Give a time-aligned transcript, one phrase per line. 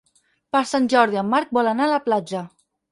[0.55, 2.47] Per Sant Jordi en Marc vol anar a la platja.